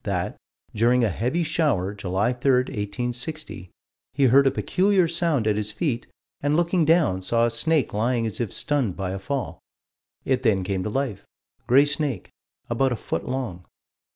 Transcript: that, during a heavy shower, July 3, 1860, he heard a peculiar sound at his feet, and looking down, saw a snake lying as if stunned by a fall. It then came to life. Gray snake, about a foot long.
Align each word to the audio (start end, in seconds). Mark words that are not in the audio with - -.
that, 0.03 0.35
during 0.73 1.03
a 1.03 1.09
heavy 1.09 1.43
shower, 1.43 1.93
July 1.93 2.33
3, 2.33 2.61
1860, 2.61 3.69
he 4.15 4.23
heard 4.25 4.47
a 4.47 4.49
peculiar 4.49 5.07
sound 5.07 5.45
at 5.45 5.55
his 5.55 5.71
feet, 5.71 6.07
and 6.41 6.55
looking 6.55 6.83
down, 6.85 7.21
saw 7.21 7.45
a 7.45 7.51
snake 7.51 7.93
lying 7.93 8.25
as 8.25 8.41
if 8.41 8.51
stunned 8.51 8.95
by 8.97 9.11
a 9.11 9.19
fall. 9.19 9.59
It 10.25 10.41
then 10.41 10.63
came 10.63 10.81
to 10.81 10.89
life. 10.89 11.23
Gray 11.67 11.85
snake, 11.85 12.31
about 12.67 12.91
a 12.91 12.95
foot 12.95 13.27
long. 13.29 13.63